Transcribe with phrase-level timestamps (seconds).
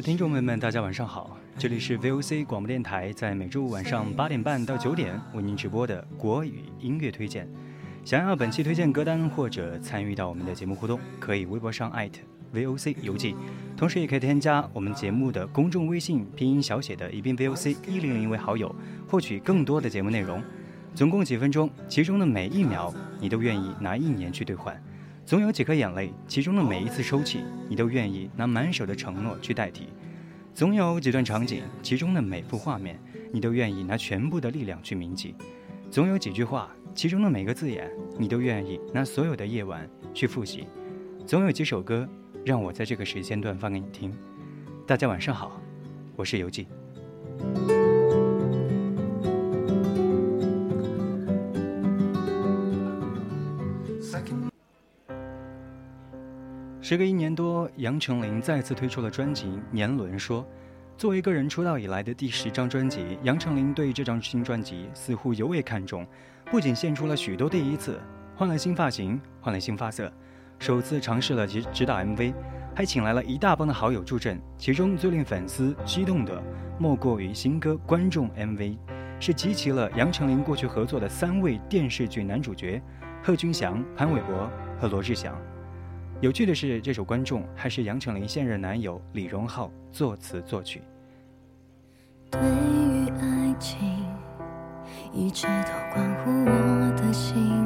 [0.00, 7.48] 听众朋友们，大家晚上好，这里是 VOC 广播电台，在每周五晚上八点半到九点为您直播的国语音乐推荐。
[8.04, 12.20] 想要本期推荐歌单或者参与到我们的节目互动，可以微博上艾特
[12.54, 13.34] VOC 邮寄，
[13.76, 18.72] 同时也可以添加我们节目的公众微信拼音小写的宜宾 VOC 一零零为好友，
[19.08, 20.40] 获取更多的节目内容。
[20.94, 24.80] 总共几分钟，其中的每一秒你都愿意拿一年去兑换。
[25.28, 29.82] 总有几颗眼泪，其中的每一次抽泣，你都愿意拿满手的承诺去代替；
[30.54, 32.98] 总有几段场景，其中的每幅画面，
[33.30, 35.34] 你都愿意拿全部的力量去铭记；
[35.90, 40.62] 总有几句话，其中的每个字眼，你都愿意拿所有的夜晚去复习；
[41.26, 42.08] 总有几首歌，
[42.42, 44.10] 让我在这个时间段放给你听。
[44.86, 45.60] 大家晚上好，
[46.16, 46.66] 我是游记。
[56.88, 60.42] 时隔一年多，杨丞琳再次推出了专辑《年轮》，说
[60.96, 66.06] ：“作为个人出道以来的第十张专辑，杨丞琳对这张新专辑似乎尤为看重，
[66.50, 68.00] 不仅献出了许多第一次，
[68.34, 70.10] 换了新发型，换了新发色，
[70.58, 72.32] 首次尝试了指指导 MV，
[72.74, 74.40] 还请来了一大帮的好友助阵。
[74.56, 76.42] 其中最令粉丝激动的，
[76.78, 78.78] 莫过于新歌观众 MV，
[79.20, 82.80] 是集齐了杨丞琳过去合作的三位电视剧男主角
[83.22, 85.38] 贺军翔、潘玮柏和罗志祥。”
[86.20, 90.82] 有趣的是，这首《观众》还是杨丞琳现任男友李荣浩作词作曲。
[92.28, 94.04] 对于爱情，
[95.12, 97.57] 一直都关乎我的心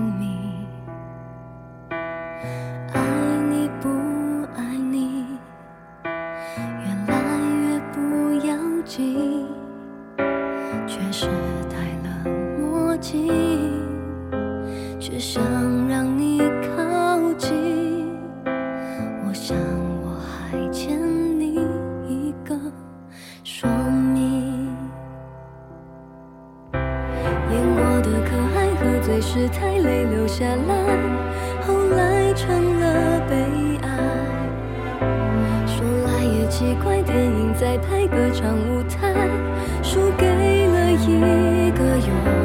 [29.12, 30.74] 最是太累流下来，
[31.66, 33.36] 后来成了悲
[33.82, 33.88] 哀。
[35.66, 39.12] 说来也奇怪，电影在拍歌唱舞台，
[39.82, 42.41] 输给了一个拥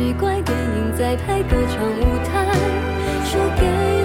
[0.00, 2.46] 奇怪，电影在拍，歌唱舞台
[3.22, 3.99] 输给。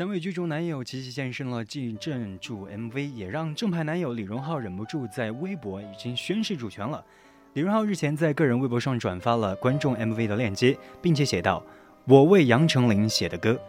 [0.00, 7.04] 三位剧中男友齐齐现身了继正助 MV，也让正牌男友李荣浩忍不住在微博已经宣示主权了。
[7.52, 11.62] 李荣浩日前在个人微博上转发了观众 MV 的链接，并且写道
[12.08, 13.60] ：“我为杨丞琳写的歌。”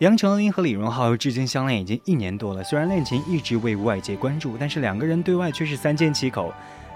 [0.00, 6.50] 杨丞琳和李荣浩至今相恋已经一年多了，虽然恋情一直未外界关注，但是两个人对外却是三缄其口。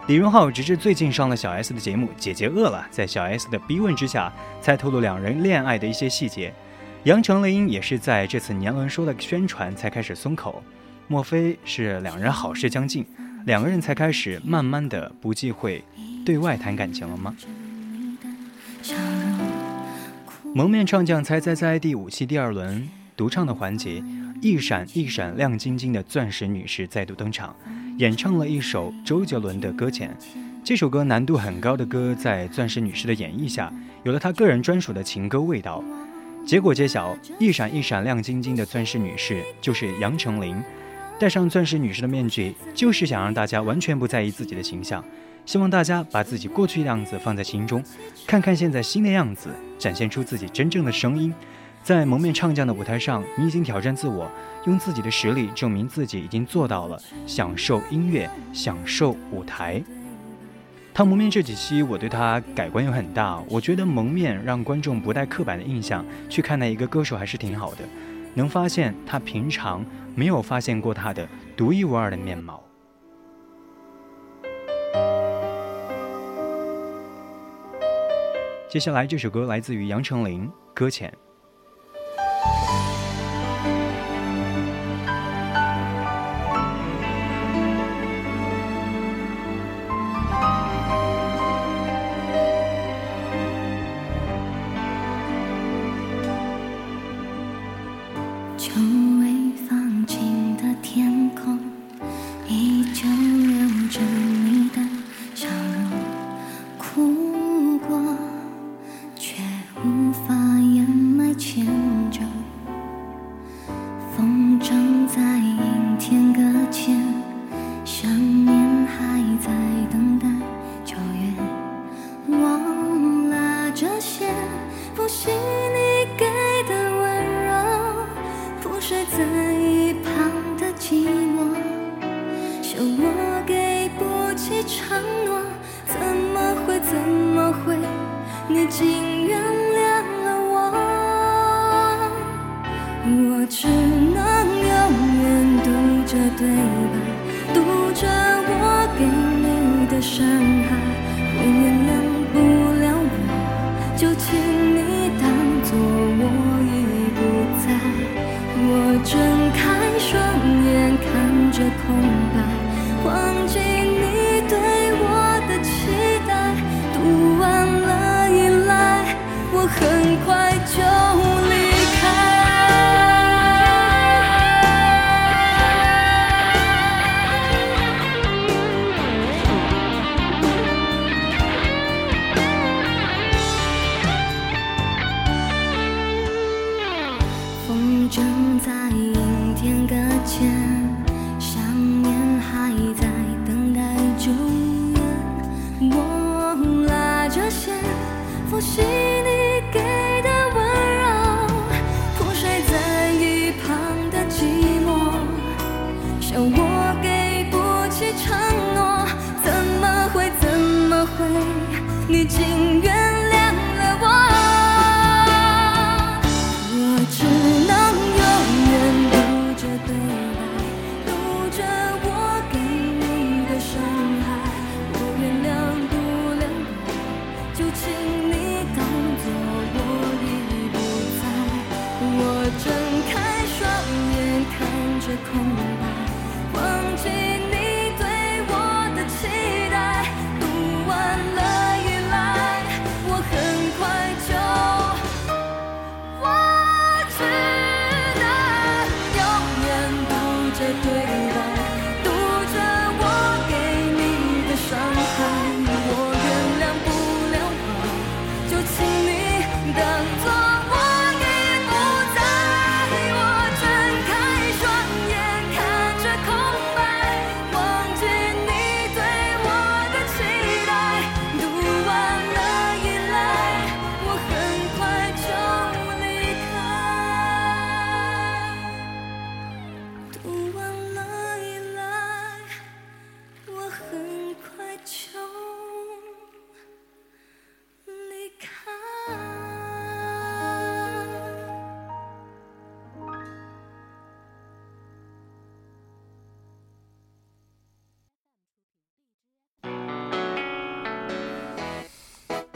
[0.06, 4.32] 李荣浩直至最近上了小 S 的节目《姐姐饿了》，在小 S 的逼问之下，
[4.62, 6.54] 才透露两人恋爱的一些细节。
[7.04, 10.62] 杨丞琳也是在这次年轮说的宣传才开始松口，
[11.08, 13.04] 莫非是两人好事将近，
[13.44, 15.82] 两个人才开始慢慢的不忌讳
[16.24, 17.34] 对外谈感情了吗？
[20.54, 24.00] 蒙面唱将猜猜猜第五期第二轮独唱的环节，
[24.40, 27.56] 一闪一闪亮晶晶的钻石女士再度登场，
[27.98, 30.16] 演唱了一首周杰伦的《搁浅》。
[30.62, 33.72] 这首歌难度很高的歌，在钻石女士的演绎下，
[34.04, 35.82] 有了她个人专属的情歌味道。
[36.44, 40.60] 结果揭晓，一闪一闪亮晶晶的钻石女士就是杨丞琳。
[41.18, 45.02] 戴上钻石女士的面具，就是想让大家完全不在意自己的形象，
[45.46, 47.82] 希望大家把自己过去的样子放在心中，
[48.26, 51.32] 看看现在新的样子，展现出自己真正的声音。
[51.82, 54.28] 在蒙面唱将的舞台上，你已经挑战自我，
[54.66, 59.82] 用自己的实力证明自己已经做到了享受音乐，享受舞台。
[60.94, 63.42] 他蒙面这几期，我对他改观有很大。
[63.48, 67.78] 我觉得蒙面让观众不带刻板的印象去看待一个歌手，还是挺好的，
[68.34, 69.82] 能发现他平常
[70.14, 72.62] 没有发现过他的独一无二的面貌。
[78.68, 81.10] 接下来这首歌来自于杨丞琳，《搁浅》。
[111.72, 112.31] 忘记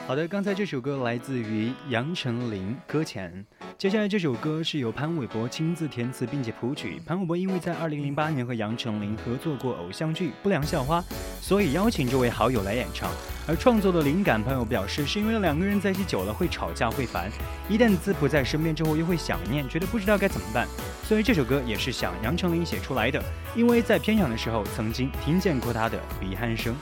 [0.07, 3.45] 好的，刚才这首歌来自于杨丞琳，《搁浅》。
[3.77, 7.03] 接下来这首歌是由潘玮柏亲自填词并且谱曲。
[7.05, 11.01] 潘玮柏因为在2008年和杨丞琳合作过偶像剧《不良校花》，
[11.41, 13.11] 所以邀请这位好友来演唱。
[13.49, 17.29] 而创作的灵感，朋友表示是因为两个人在一起久了会吵架会烦，
[17.69, 20.69] 一旦子不在身边之后又会想念，觉得不知道该怎么办，
[21.03, 23.21] 所以这首歌也是想杨丞琳写出来的。
[23.57, 26.77] 因为在片场的时候曾经听见过他的鼻鼾声。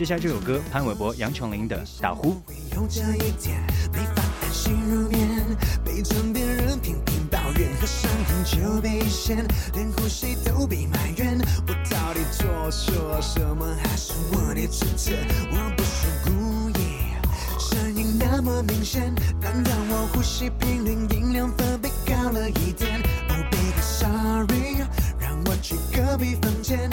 [0.00, 2.30] 接下来这首歌，潘玮柏、杨丞琳的《打呼》。
[2.74, 5.44] 有这一天，没法安心入眠，
[5.84, 11.38] 被枕边人频频抱怨，和上天就被嫌，连呼吸都被埋怨。
[11.68, 13.76] 我到底做错什么？
[13.82, 15.12] 还是我的错？
[15.52, 17.12] 我不是故意，
[17.58, 22.90] 声音那么明显，难道我呼吸频率音量分贝高了一点
[23.28, 24.82] ？Oh baby sorry，
[25.18, 26.88] 让我去隔壁房间，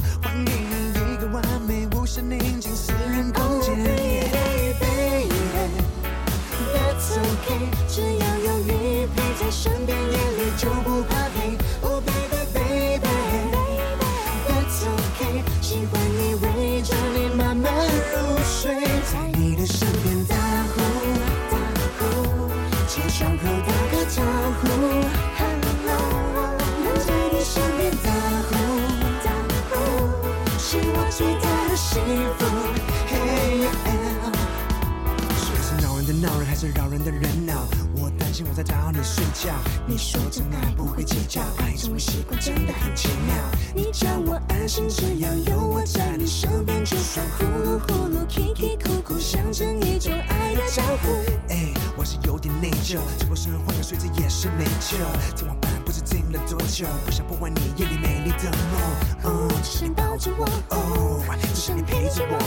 [36.59, 37.53] 是扰人的人闹？
[37.95, 39.53] 我担心我在找你睡觉。
[39.85, 43.35] 你说真爱不会计较，爱成为习惯真的很奇妙。
[43.75, 51.53] 你叫我安心，只要有我在你身边，就算呼噜呼噜、啼啼哭哭，象征一种爱的招呼。
[51.53, 54.97] 哎，我是有点内疚，结果身换个睡姿也是没救。
[55.35, 59.31] 今晚半不知听了多久，不想破坏你夜里美丽的梦。
[59.31, 61.23] 哦，只想抱着我，哦，
[61.53, 62.39] 只想你陪着我。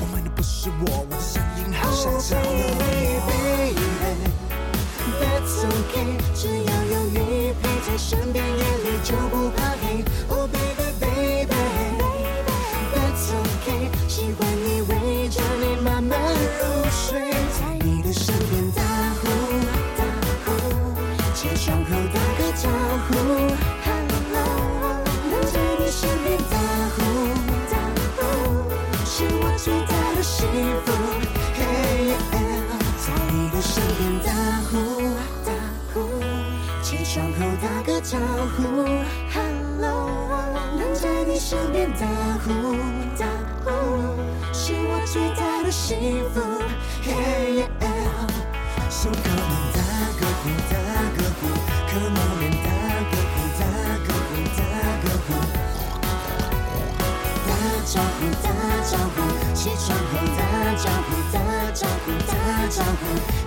[0.00, 2.89] 我们的不是我，我的声音好像着了。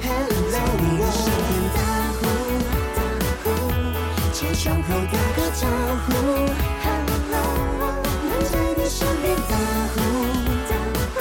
[0.01, 1.77] ，Hello，在你身边打
[2.19, 2.21] 呼
[2.95, 2.99] 打
[3.43, 3.45] 呼，
[4.31, 5.61] 起床后打个招
[6.05, 6.07] 呼
[6.83, 7.35] ，Hello，
[8.23, 9.51] 能在你身边打
[9.93, 9.95] 呼
[10.69, 10.71] 打
[11.15, 11.17] 呼，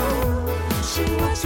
[0.83, 1.43] 是我最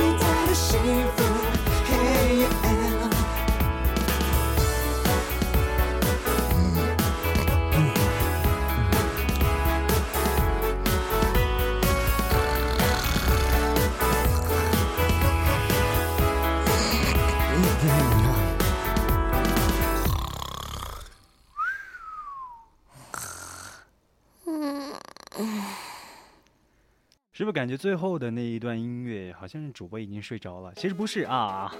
[27.36, 30.72] 是不是感觉最后的那一段音乐好像是主播已经睡着了？
[30.74, 31.70] 其实不是啊，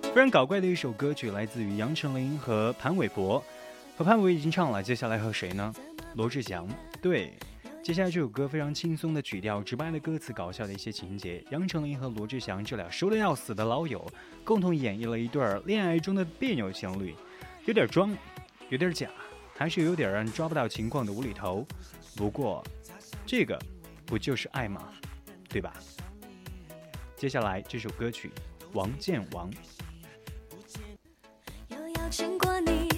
[0.00, 3.44] 非常搞怪的一首歌曲，来自于杨丞琳和潘玮柏，
[3.94, 5.70] 和潘玮柏已经唱了，接下来和谁呢？
[6.14, 6.66] 罗志祥。
[7.02, 7.34] 对，
[7.82, 11.44] 接下来这首歌非常轻松的曲调，直白的歌词，搞笑的一些情节。
[11.50, 14.02] 杨丞琳和罗志祥这俩熟的要死的老友，
[14.44, 17.14] 共同演绎了一段恋爱中的别扭情侣，
[17.66, 18.16] 有点装，
[18.70, 19.10] 有点假，
[19.54, 21.66] 还是有点让人抓不到情况的无厘头。
[22.16, 22.64] 不过，
[23.26, 23.60] 这个。
[24.08, 24.90] 不就是爱吗？
[25.50, 25.70] 对吧？
[27.14, 28.32] 接下来这首歌曲
[28.72, 29.50] 《王建王》。
[31.68, 32.88] 又邀请过你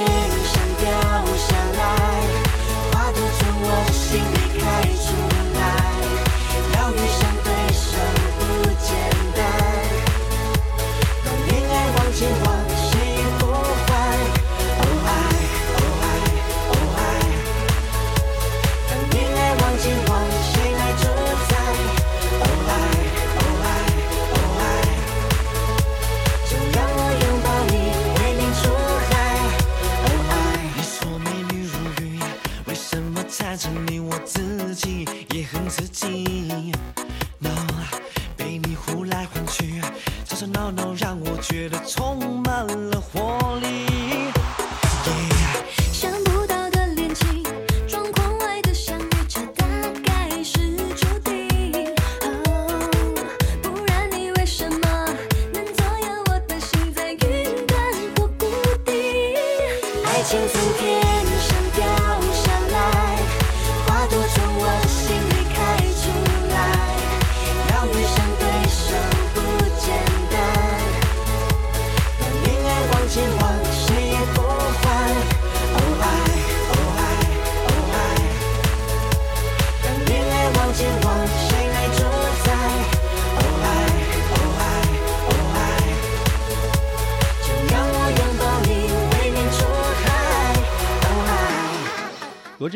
[0.00, 0.08] 天
[0.44, 0.88] 上掉
[1.36, 2.19] 下来，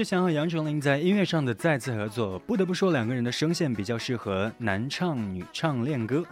[0.05, 6.23] 想和杨丞琳在音乐上的再次合作，不得不说两个人的声线比较适合男唱女唱恋歌。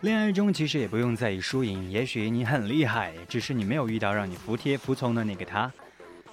[0.00, 5.70] 恋爱中其实也不用在意输赢，也许你很厉害，只是你没有遇到让你服帖服从的那个他。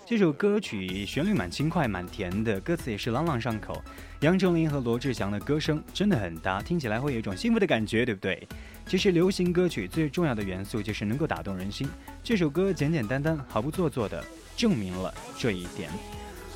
[0.06, 3.84] 这首歌曲旋律蛮轻快、蛮甜的，歌词也是朗朗上口。
[4.22, 8.48] 杨丞琳和罗志祥的歌声真的很搭，听起来会有一种幸福的感觉，对不对？
[8.86, 11.90] 其实流行歌曲最重要的元素就是能够打动人心。
[12.24, 14.24] 这首歌简简单单、毫不做作的
[14.56, 15.90] 证明了这一点。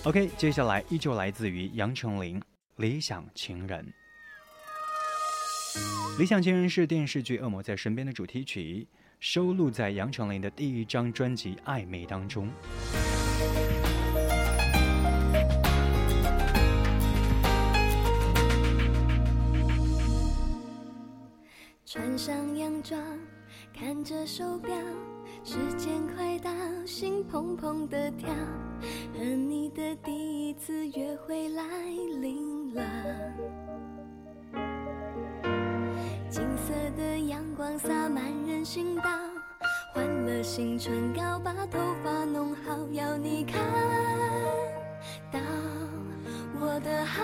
[0.06, 2.40] OK，接下来依旧来自于杨丞琳
[2.78, 3.86] 《理想情人》。
[6.18, 8.88] 《理想情人》是电视剧《恶魔在身边》的主题曲，
[9.20, 12.50] 收录在杨丞琳的第一张专辑《暧昧》当中。
[21.86, 23.02] 穿上洋装，
[23.78, 24.72] 看着手表，
[25.44, 26.50] 时间快到，
[26.86, 28.30] 心砰砰的跳，
[29.20, 31.62] 和你的第一次约会来
[32.22, 32.82] 临了。
[36.30, 39.04] 金色的阳光洒满人行道，
[39.94, 43.62] 换了新唇膏，把头发弄好，要你看
[45.34, 45.40] 到
[46.62, 47.22] 我的好。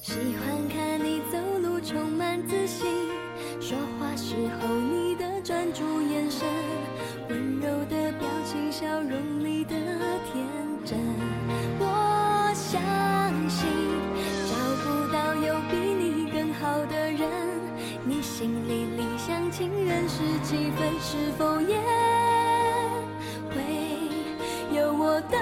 [0.00, 2.86] 喜欢看你走路充满自信，
[3.60, 4.68] 说话时候
[19.64, 20.92] 情人是几分？
[21.00, 21.74] 是否也
[23.50, 23.56] 会
[24.76, 25.38] 有我的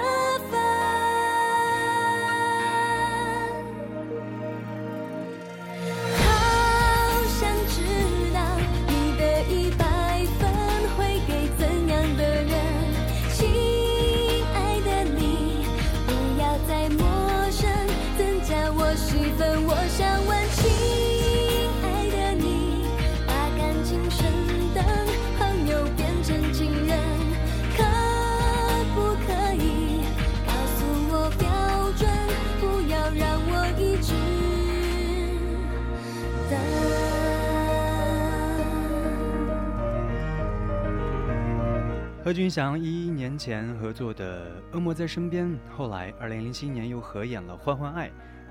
[42.33, 45.45] 何君祥一一年前合作的《恶魔在身边》，
[45.77, 48.07] 后来二零零七年又合演了《欢欢爱》，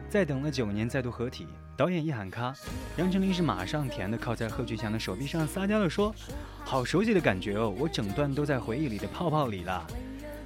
[0.09, 1.49] 再等了九年再度合体。
[1.77, 2.55] 导演一喊咔，
[2.97, 6.15] 杨丞琳是马上甜的靠在贺军翔的手臂上撒娇的说
[6.65, 9.85] ：“好熟悉的感觉哦，我整段都在回忆里的泡泡里了。”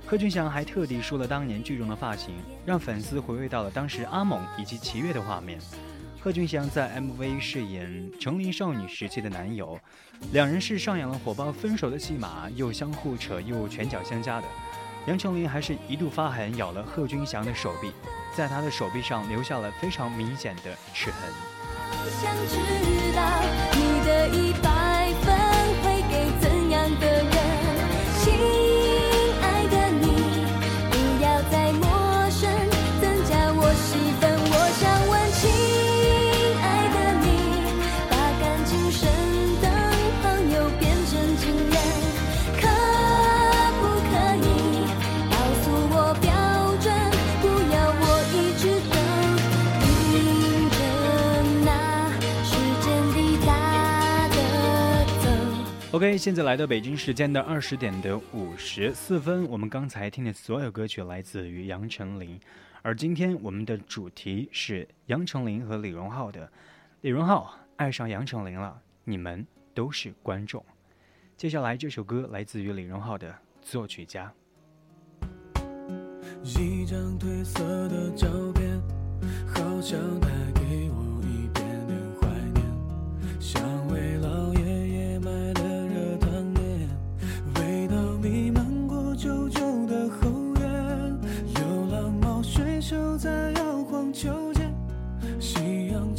[0.09, 5.61] 贺军翔还特地梳了当年剧中的发型，让粉丝回味到了当时阿猛以及齐越的画面。
[6.27, 9.79] 贺军翔在 MV 饰演成林少女时期的男友，
[10.33, 14.47] 两人是上演了火爆分手的戏码，又相互扯又拳脚相加的。
[15.07, 17.93] 杨丞琳还是一度发狠咬了贺军翔的手臂，
[18.35, 21.33] 在他的手臂上留下了非常明显的齿痕。
[22.21, 22.57] 想知
[23.15, 23.23] 道
[23.77, 24.53] 你的一
[55.97, 62.39] OK，现在来到北京时间的二十点的五十四分，我们刚才听的所有歌曲来自于杨丞琳，
[62.83, 66.53] 而今天我们的主题是杨丞琳和李荣浩的。
[67.01, 70.63] 李荣浩爱上杨丞琳了，你们都是观众。
[71.35, 74.31] 接下来这首歌来自于李荣浩的作曲家。
[76.43, 78.79] 一张褪色的照片，
[79.47, 83.41] 好像带给我一点点怀念。
[83.41, 83.63] 想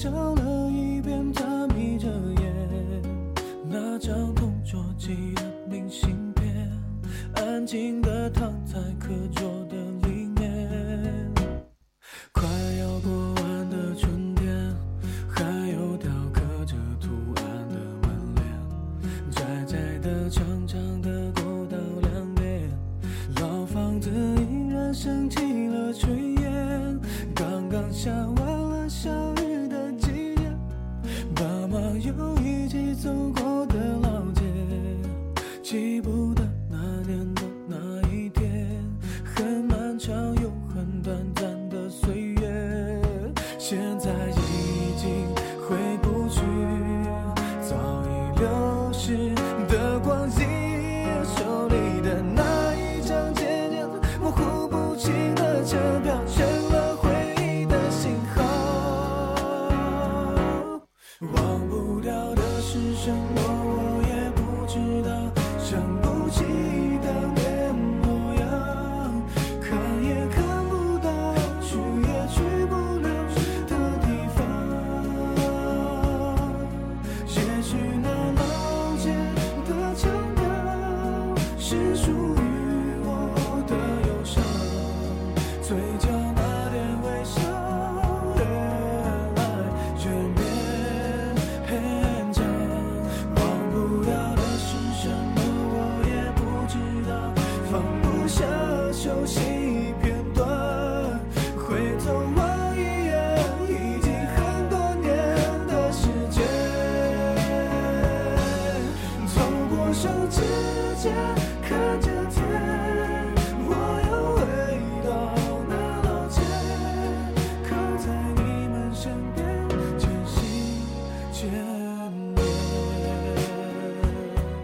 [0.07, 3.01] 笑了一遍他眯着眼
[3.69, 6.71] 那张同桌寄的明信片
[7.35, 9.66] 安静的躺在课桌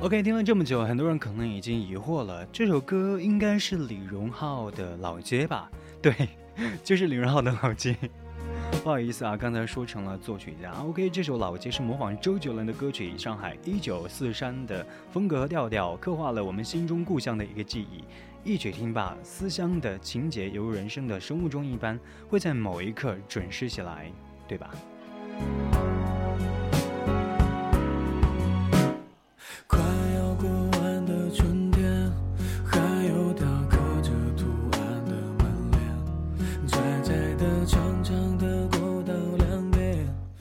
[0.04, 5.72] OK，听了这么久，很多人可能已经疑惑了，这首歌应该是李荣浩的《老街》吧？
[6.04, 6.14] 对，
[6.84, 7.94] 就是李荣浩的《老街》。
[8.84, 10.72] 不好意思啊，刚才说成了作曲家。
[10.72, 18.04] OK，这首《老街》是模仿周杰伦的歌曲《上海一九四三》的风格和调调，刻画了我们心中故乡的一个记忆。
[18.44, 24.12] 一曲听罢，思乡的情节犹如人生的生物钟一般，会在某一刻准时起来，
[24.50, 24.70] 对吧？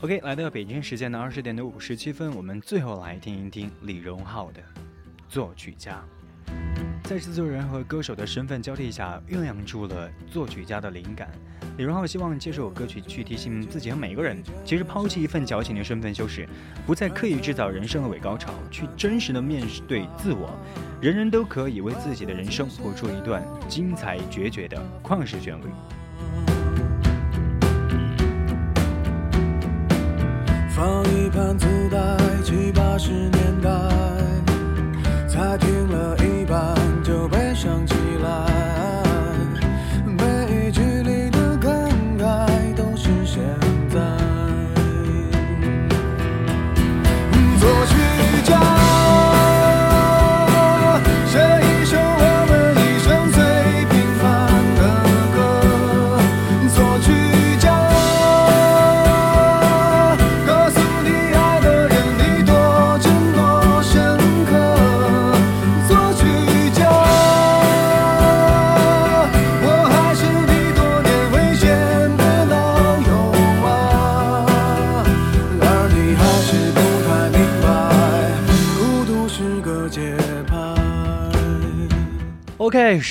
[0.03, 4.61] OK，来到北京时间的二十点的五十七分，我们最后来听一听李荣浩的
[5.29, 6.03] 作曲家。
[7.05, 11.31] 在制作人和歌手的身份交替下，酝酿出了作曲家的灵感。
[11.79, 16.49] 李荣浩希望借这首歌曲去提醒自己和每个人，其实抛弃一份矫情的身份修饰，
[16.85, 20.51] 不再刻意制造人生的伪高潮，去真实的面对自我。
[21.01, 25.67] 人人都可以为自己的人生谱出一段精彩绝绝的旷世旋律。
[30.75, 31.99] 放一盘磁带，
[32.43, 33.71] 七八十年代，
[35.29, 36.92] 才听了一半。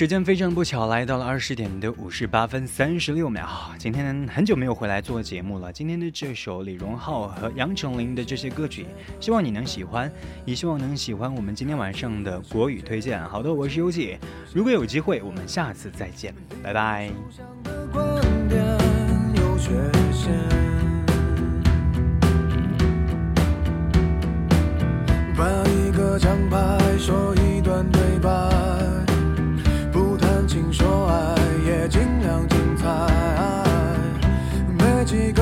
[0.01, 3.47] 时间非常不巧，来到了二十点的五十八分三十六秒。
[3.77, 5.71] 今天很久没有回来做节目了。
[5.71, 8.87] 今天的这首李荣浩和杨丞琳的这些歌曲，
[9.19, 10.11] 希望你能喜欢，
[10.43, 13.23] 也希望能喜欢我们今天晚上的国语推荐。
[13.29, 14.17] 好的，我是优记，
[14.55, 16.33] 如果有机会，我们下次再见，
[16.63, 17.11] 拜拜。
[17.63, 18.03] 的观
[18.49, 18.59] 点
[19.35, 19.69] 有缺
[20.11, 20.33] 陷，
[25.37, 25.91] 把一
[27.61, 28.50] 段对白
[35.11, 35.40] 지금